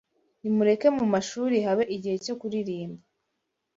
[0.41, 3.01] Nimureke mu mashuri habe igihe cyo kuririmba